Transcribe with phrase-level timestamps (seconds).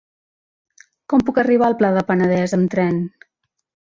[1.13, 2.99] Com puc arribar al Pla del Penedès amb tren?